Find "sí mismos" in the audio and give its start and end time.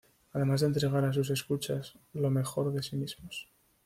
2.81-3.47